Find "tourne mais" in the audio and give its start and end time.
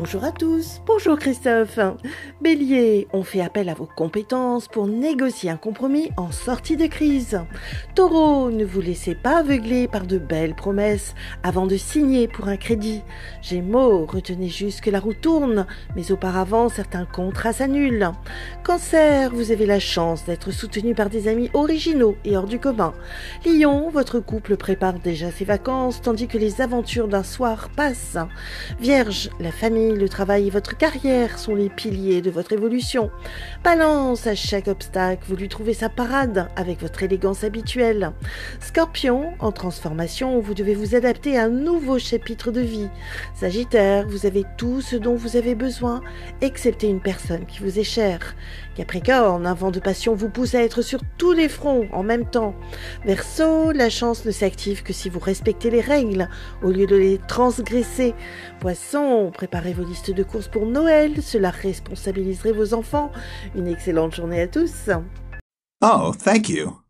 15.14-16.12